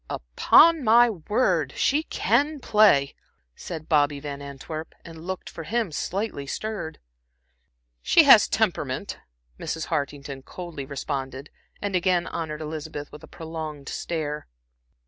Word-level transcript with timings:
"Upon 0.09 0.83
my 0.83 1.11
word 1.11 1.73
she 1.75 2.01
can 2.01 2.59
play," 2.59 3.13
said 3.55 3.87
Bobby 3.87 4.19
Van 4.19 4.41
Antwerp, 4.41 4.95
and 5.05 5.27
looked, 5.27 5.47
for 5.47 5.61
him, 5.63 5.91
slightly 5.91 6.47
stirred. 6.47 6.97
"She 8.01 8.23
has 8.23 8.47
temperament," 8.47 9.19
Mrs. 9.59 9.89
Hartington 9.93 10.41
coldly 10.41 10.87
responded 10.87 11.51
and 11.83 11.95
again 11.95 12.25
honored 12.25 12.61
Elizabeth 12.61 13.11
with 13.11 13.21
a 13.23 13.27
prolonged 13.27 13.89
stare. 13.89 14.47